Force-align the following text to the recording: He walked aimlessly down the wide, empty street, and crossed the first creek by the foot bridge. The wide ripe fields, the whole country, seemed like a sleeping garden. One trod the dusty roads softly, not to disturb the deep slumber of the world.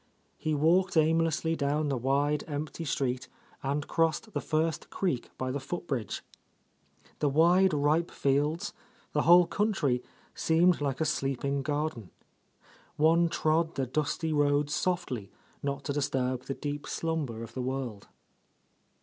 He 0.39 0.55
walked 0.55 0.97
aimlessly 0.97 1.55
down 1.55 1.89
the 1.89 1.95
wide, 1.95 2.43
empty 2.47 2.85
street, 2.85 3.27
and 3.61 3.87
crossed 3.87 4.33
the 4.33 4.41
first 4.41 4.89
creek 4.89 5.29
by 5.37 5.51
the 5.51 5.59
foot 5.59 5.85
bridge. 5.85 6.23
The 7.19 7.29
wide 7.29 7.71
ripe 7.71 8.09
fields, 8.09 8.73
the 9.13 9.21
whole 9.21 9.45
country, 9.45 10.01
seemed 10.33 10.81
like 10.81 11.01
a 11.01 11.05
sleeping 11.05 11.61
garden. 11.61 12.09
One 12.95 13.29
trod 13.29 13.75
the 13.75 13.85
dusty 13.85 14.33
roads 14.33 14.73
softly, 14.73 15.29
not 15.61 15.83
to 15.83 15.93
disturb 15.93 16.45
the 16.45 16.55
deep 16.55 16.87
slumber 16.87 17.43
of 17.43 17.53
the 17.53 17.61
world. 17.61 18.07